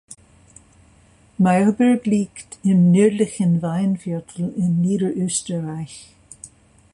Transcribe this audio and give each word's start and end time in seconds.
Mailberg 1.37 2.07
liegt 2.07 2.57
im 2.63 2.89
nördlichen 2.91 3.61
Weinviertel 3.61 4.51
in 4.57 4.81
Niederösterreich. 4.81 6.15